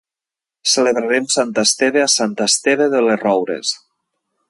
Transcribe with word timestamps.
Celebrarem 0.75 1.27
Sant 1.35 1.53
Esteve 1.65 2.03
a 2.07 2.09
Sant 2.17 2.35
Esteve 2.49 2.91
de 2.95 3.07
les 3.11 3.25
Roures. 3.27 3.77